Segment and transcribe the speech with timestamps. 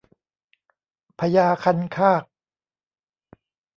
[1.19, 2.23] พญาคันคาก